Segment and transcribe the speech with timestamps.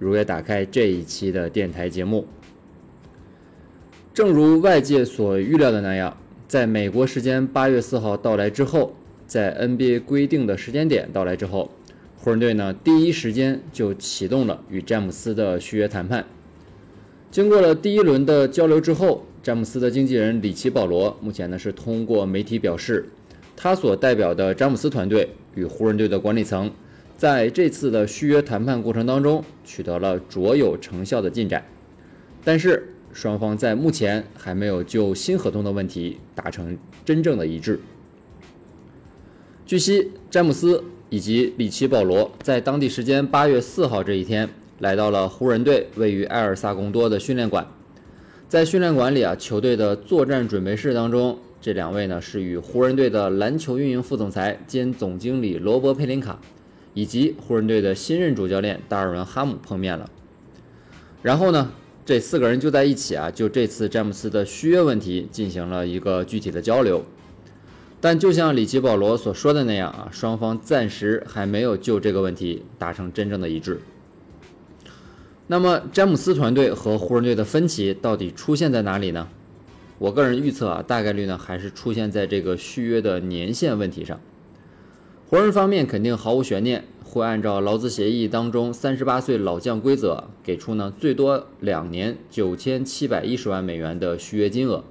[0.00, 2.26] 如约打开这一期的电台节目。
[4.14, 6.16] 正如外界所预料的那样，
[6.48, 11.70] 在美国时间八月四号到来之后，在 NBA 规定的时间点到来之后，
[12.16, 16.24] 湖人队呢第一时间就启动了与詹姆斯的续约谈判。
[17.30, 23.06] 经过了第一轮的交流之后，詹姆斯的经纪人里奇·保罗目前呢是通过媒体表示，
[23.54, 26.70] 他所代表的詹姆斯团队与湖人队的管理层
[27.20, 31.62] 在这次的续约谈判过程当中取得了卓有成效的进展，
[32.42, 37.78] 但是双方在目前还没有就新合同的问题达成真正的一致。
[39.66, 47.66] 据悉，詹姆斯以及里奇·保罗在当地时间八月四号这一天来到了湖人队位于埃尔萨贡多的训练馆。
[48.48, 56.40] 在训练馆里啊，球队的作战准备室当中，这两位呢是与湖人队的篮球运营副总裁兼总经理罗伯·佩林卡，
[56.94, 60.10] 以及湖人队的新任主教练达尔文·哈姆碰面了。
[61.22, 61.72] 然后呢，
[62.04, 67.04] 这四个人就在一起啊，就这次詹姆斯的续约问题进行了一个具体的交流。
[68.00, 73.80] 但就像里奇·保罗所说的那样啊，双方暂时还没有就这个问题达成真正的一致。
[75.48, 79.28] 那么，詹姆斯团队和湖人队的分歧到底出现在哪里呢？
[79.98, 84.18] 我个人预测啊，大概率呢还是出现在这个续约的年限问题上。
[85.30, 94.82] 湖人方面肯定毫无悬念，会按照劳资协议当中三十八岁老将规则，给出呢最多两年九千七百一十万美元的续约金额。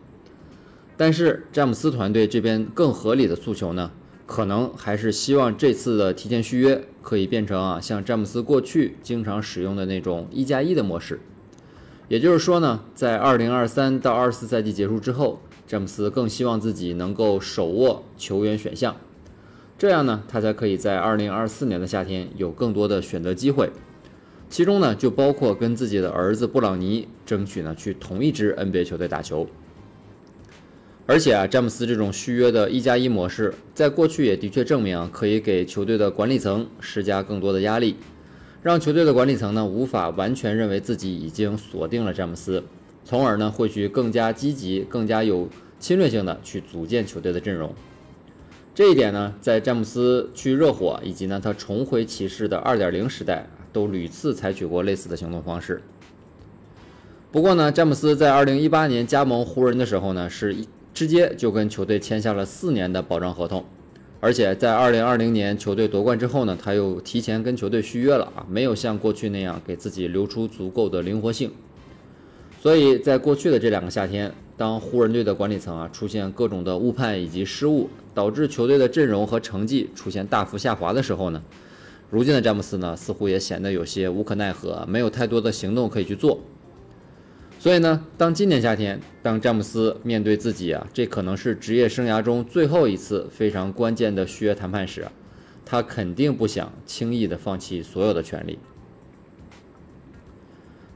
[0.95, 3.92] 但是詹姆斯团队这边更合理的诉求呢，
[4.26, 11.20] 可能还是希望这次的提前续约可以变成啊像詹姆斯过去经常使用的那种一加一的模式。
[12.08, 18.95] 也就是说呢，在二零二三到二四赛季结束之后，詹姆斯更希望自己能够手握球员选项，
[19.80, 23.72] 这样呢，他才可以在二零二四年的夏天有更多的选择机会。
[24.50, 29.48] 其中呢，就包括跟自己的儿子布朗尼争取呢去同一支 NBA 球队打球。
[31.06, 37.95] 而且啊，詹姆斯这种续约的一加一模式，在过去也的确证明，可以给球队的管理层施加更多的压力。
[38.62, 42.62] 让球队的管理层呢无法完全认为自己已经锁定了詹姆斯，
[43.06, 45.48] 从而呢会去更加积极、更加有
[45.80, 47.73] 侵略性的去组建球队的阵容。
[48.74, 55.82] 这一点呢，在詹姆斯去热火以及呢他重回骑士的二点零时代，都屡次采取过类似的行动方式。
[57.32, 60.56] 不过呢，詹姆斯在二零一八年加盟湖人的时候呢，是
[60.94, 63.66] 直接就跟球队签下了四年的保障合同。
[64.22, 71.52] 而且在二零二零年球队夺冠之后呢，他又提前跟球队续约了啊，没有像过去那样给自己留出足够的灵活性。
[72.62, 81.42] 所以在过去的这两个夏天，当湖人队的管理层啊出现各种的误判以及失误，导致球队的阵容和成绩出现大幅下滑的时候呢，
[82.10, 86.42] 如今的詹姆斯呢似乎也显得有些无可奈何，没有太多的行动可以去做。
[87.58, 95.08] 所以呢，当今年夏天，当詹姆斯面对自己啊，这可能是职业生涯中最后一次非常关键的续约谈判时，
[95.66, 98.60] 他肯定不想轻易的放弃所有的权利。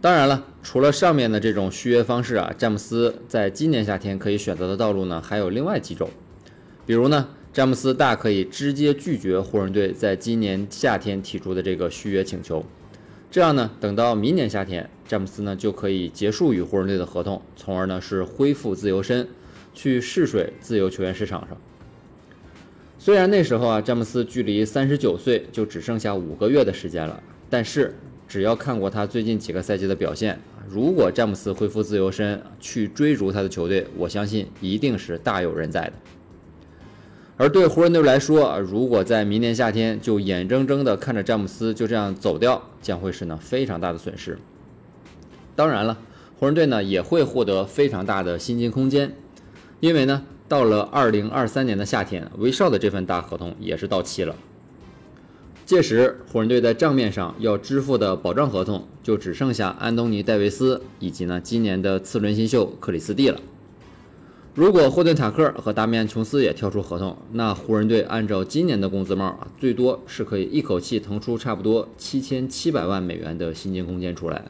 [0.01, 6.09] 当然了，除了上面的这种续约方式啊，詹姆斯在今年夏天可以选择的道路呢，还有另外几种。
[6.85, 12.65] 比如呢，詹姆斯大可以直接拒绝湖人队在今年夏天提出的这个续约请求。
[13.31, 19.27] 这样呢，等到明年夏天，詹姆斯呢就可以结束与湖人队的合同，从而呢是恢复自由身，
[19.73, 21.57] 去试水自由球员市场上。
[22.99, 27.95] 虽然那时候啊，詹姆斯距离三十九岁就只剩下五个月的时间了，但是
[28.27, 35.93] 只要看过他最近几个赛季的表现，如果詹姆斯恢复自由身去追逐他的球队，我相信一定是大有人在的。
[37.35, 44.37] 而对湖人队来说，如果在明年夏天就眼睁睁地看着詹姆斯就这样走掉，将会是呢非常大的损失。
[45.55, 45.97] 当然了，
[46.37, 49.15] 湖人队呢也会获得非常大的薪金空间，
[49.79, 54.35] 因为呢到了二零二三年的夏天，威少的这份大合同也是到期了。
[55.65, 63.39] 届时，湖人队在账面上要支付的保障合同就只剩下安东尼·戴维斯以及呢今年的次轮新秀克里斯蒂了。
[64.55, 74.45] 如果霍顿塔克和达米安琼斯也跳出合同，那湖人队按照今年的工资帽啊，最多是可以一口气腾出差不多七千七百万美元的薪金空间出来。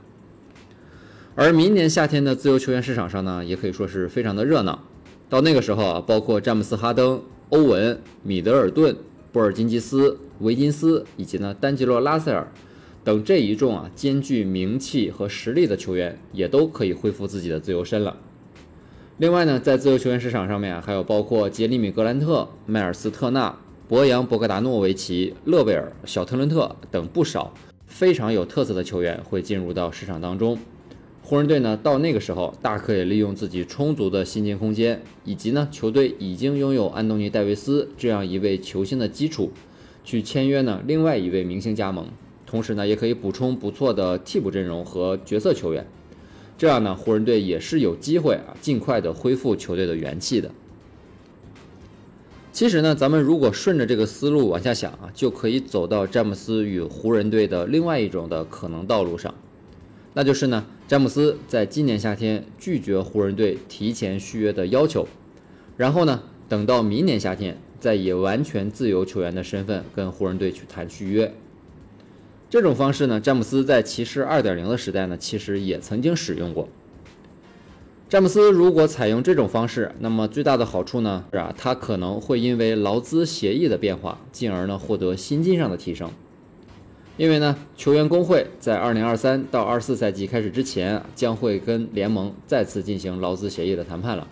[1.35, 4.83] 而明年夏天的自由球员市场上呢，也可以说是非常的热闹。
[5.29, 8.93] 到那个时候啊，包括詹姆斯、哈登、欧文、米德尔顿、
[9.31, 12.51] 波尔津吉斯、维金斯以及呢丹吉洛·拉塞尔
[13.05, 18.17] 等这一众啊兼具名气和实力的球员，也都可以恢复自己的自由身了。
[19.19, 23.55] 另外呢，在自由球员市场上面，还有包括杰里米·格兰特、迈尔斯·特纳、
[23.87, 27.53] 博扬·博格达诺维奇、勒贝尔、小特伦特等不少
[27.85, 30.57] 非常有特色的球员会进入到市场当中。
[31.21, 39.51] 湖人队呢，到那个时候大可以利用自己充足的薪金空间，以及呢球队已经拥有安东尼·戴维斯这样一位球星的基础，
[40.03, 42.07] 去签约呢另外一位明星加盟，
[42.47, 45.85] 同时呢也可以补充不错的替补阵容和角色球员，
[46.63, 50.49] 这样呢湖人队也是有机会啊尽快的恢复球队的元气的。
[52.53, 59.35] 其实呢，咱们如果顺着这个思路往下想啊，就可以走到詹姆斯与湖人队的另外一种的可能道路上。
[60.13, 65.05] 那就是呢，詹姆斯在今年夏天拒绝湖人队提前续约的要求，
[65.75, 71.33] 然后呢，等到明年夏天再以完全自由球员的身份跟湖人队去谈续约。
[72.53, 76.69] 这种方式呢，詹姆斯在骑士二点零的时代呢，其实也曾经使用过。
[78.07, 86.11] 詹姆斯如果采用这种方式，那么最大的好处呢，是啊，他可能会因为劳资协议的变化，进而呢获得薪金上的提升。
[87.17, 94.27] 因为呢，球员工会在二零二三到二四赛季开始之前，将会跟联盟再次进行劳资协议的谈判了。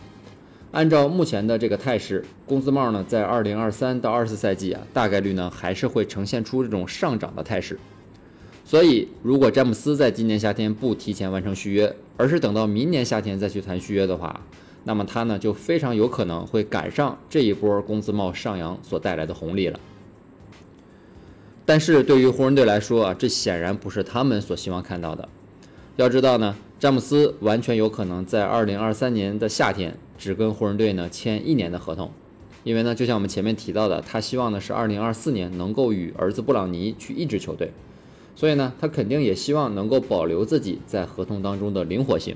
[0.70, 7.80] 按照目前的这个态势，工资帽呢，在二零二三到二四赛季啊，大概率呢还是会呈现出这种上涨的态势。
[8.64, 14.40] 所以，如果詹姆斯在今年夏天不提前完成续约，而是等到明年夏天再去谈续约的话，
[14.84, 19.80] 那么他呢就非常有可能会赶上这一波工资帽上扬所带来的红利了。
[21.66, 25.28] 但是对于湖人队来说啊，这显然不是他们所希望看到的。
[25.98, 32.12] 要知道呢，詹姆斯完全有可能在二零二三年的夏天只跟湖人队呢签一年的合同，
[32.64, 37.72] 因为呢，就像我们前面提到的，他希望的是二零二四年能够与儿子布朗尼去一支球队，
[38.36, 42.36] 所以呢，他肯定也希望能够保留自己在合同当中的灵活性。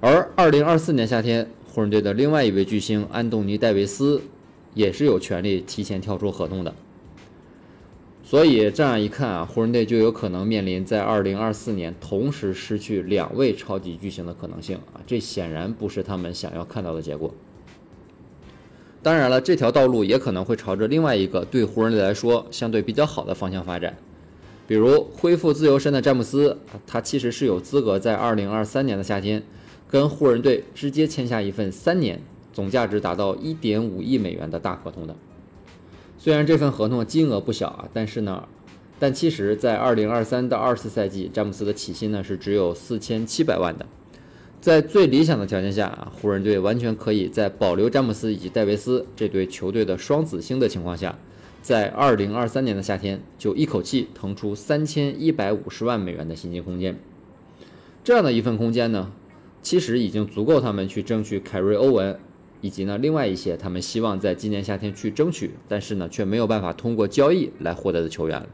[0.00, 4.22] 而二零二四年夏天，湖人队的另外一位巨星安东尼戴维斯
[4.74, 6.74] 也是有权利提前跳出合同的。
[8.22, 17.32] 所以这样一看啊，湖人队就有可能面临在二零二四年同时失去两位超级巨星的可能性啊，这显然不是他们想要看到的结果。
[19.00, 23.96] 当然了，这条道路也可能会朝着另外一个对湖人队来说相对比较好的方向发展，
[24.66, 29.42] 比如恢复自由身的詹姆斯，他其实是有资格在二零二三年的夏天
[29.88, 32.20] 跟湖人队直接签下一份三年、
[32.52, 35.14] 总价值达到一点五亿美元的大合同的。
[36.18, 38.48] 虽然这份合同金额不小啊，但是呢，
[38.98, 43.86] 但其实，在二零二三到二四赛季，詹姆斯的起薪呢是只有四千七百万的。
[44.60, 51.16] 在最理想的条件下啊，湖人队完全可以在保留詹姆斯以及戴维斯这对球队的双子星的情况下，
[51.66, 56.96] 在二零二三年的夏天就一口气腾出三千一百五十万美元的薪金空间。
[58.04, 59.10] 这样的一份空间呢，
[59.62, 62.16] 其实已经足够他们去争取凯瑞·欧文。
[62.60, 68.46] 以及呢，另外一些他们希望在今年夏天去争取，但是呢却没有办法通过交易来获得的球员。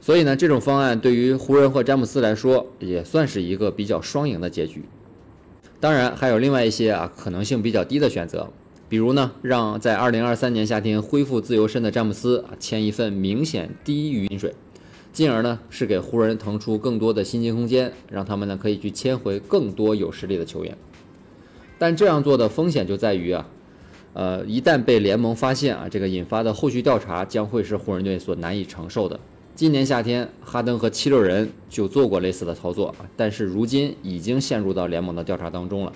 [0.00, 4.84] 所以呢，这种方案对于湖人和詹姆斯来说也算是一个比较双赢的结局。
[5.80, 8.52] 当然，还有另外一些啊可能性比较低的选择，
[8.92, 14.54] 比如呢，让在2023年夏天恢复自由身的詹姆斯啊签一份明显低于薪水，
[15.14, 20.76] 进而呢是给湖人腾出更多的薪金空间，让他们呢可以去签回更多有实力的球员。
[21.78, 23.48] 但这样做的风险就在于啊，
[24.12, 29.18] 呃，一旦被联盟发现啊，这个引发的后续调查将会是湖人队所难以承受的。
[29.54, 35.92] 今年夏天，哈登和七六人就做过类似的操作啊，但是如今已经陷入到联盟的调查当中了。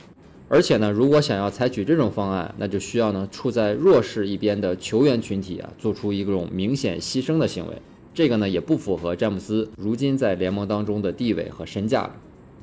[0.49, 7.75] 而且呢，如果想要采取这种方案，那就需要呢处在弱势一边的球员群体啊，做出一种明显牺牲的行为。
[8.15, 12.17] 这个呢也不符合詹姆斯如今在联盟当中的地位和身价了。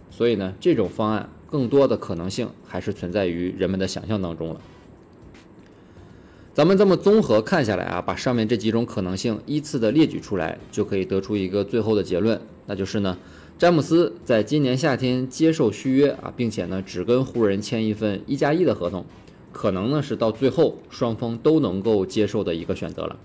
[0.09, 1.29] 所以呢，这种方案。
[1.53, 4.61] 更多的可能性还是存在于人们的想象当中了。
[6.51, 13.15] 咱们这么综合看下来啊，把上面这几种可能性依次的列举出来，就可以得出一个最后的结论，那就是呢，
[13.57, 19.05] 詹姆斯在今年夏天接受续约啊，并且呢只跟湖人签一份一加一的合同，
[19.51, 23.15] 可能呢是到最后双方都能够接受的一个选择了。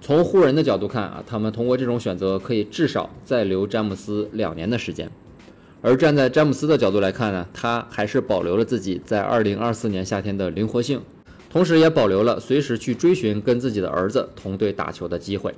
[0.00, 5.10] 从湖人的角度看啊，他们通过这种选择可以至少再留詹姆斯两年的时间。
[5.82, 11.00] 而站在詹姆斯的角度来看呢，他还是保留了自己在二零二四年夏天的灵活性，
[11.50, 15.54] 同时也保留了随时去追寻跟自己的儿子同队打球的机会。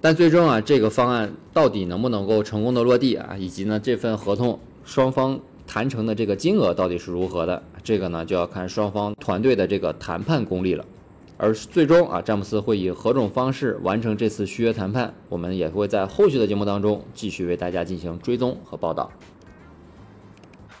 [0.00, 10.84] 但最终啊，这个方案到底能不能够成功的落地啊，以及呢这份合同双方谈成的这个金额到底是如何的，这个呢就要看双方团队的这个谈判功力了。
[11.36, 19.10] 而最终啊，詹姆斯会以何种方式完成这次续约谈判，我们也会在后续的节目当中继续为大家进行追踪和报道。